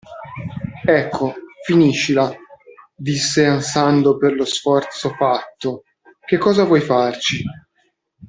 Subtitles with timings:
[0.85, 2.35] Ecco, finiscila,–
[2.97, 5.83] disse ansando per lo sforzo fatto,–
[6.25, 7.43] che cosa vuoi farci?